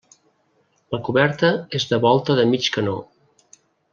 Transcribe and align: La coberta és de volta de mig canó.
La 0.95 0.99
coberta 1.09 1.51
és 1.81 1.85
de 1.93 2.01
volta 2.07 2.39
de 2.41 2.47
mig 2.53 2.71
canó. 2.79 2.97